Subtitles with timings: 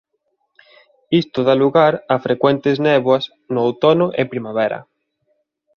[1.21, 4.79] Isto da lugar a frecuentes néboas no outono e primavera.